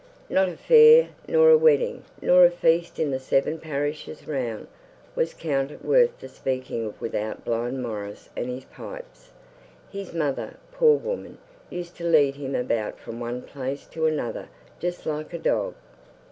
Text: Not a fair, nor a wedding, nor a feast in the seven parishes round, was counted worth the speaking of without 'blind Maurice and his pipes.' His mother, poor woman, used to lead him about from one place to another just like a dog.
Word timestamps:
Not 0.31 0.49
a 0.49 0.57
fair, 0.57 1.09
nor 1.27 1.51
a 1.51 1.57
wedding, 1.59 2.05
nor 2.23 2.43
a 2.43 2.49
feast 2.49 2.97
in 2.97 3.11
the 3.11 3.19
seven 3.19 3.59
parishes 3.59 4.27
round, 4.27 4.65
was 5.15 5.35
counted 5.35 5.83
worth 5.83 6.19
the 6.19 6.27
speaking 6.27 6.83
of 6.87 6.99
without 6.99 7.45
'blind 7.45 7.83
Maurice 7.83 8.27
and 8.35 8.47
his 8.49 8.65
pipes.' 8.65 9.29
His 9.91 10.11
mother, 10.11 10.55
poor 10.71 10.97
woman, 10.97 11.37
used 11.69 11.97
to 11.97 12.03
lead 12.03 12.33
him 12.33 12.55
about 12.55 12.97
from 12.99 13.19
one 13.19 13.43
place 13.43 13.85
to 13.89 14.07
another 14.07 14.49
just 14.79 15.05
like 15.05 15.33
a 15.35 15.37
dog. 15.37 15.75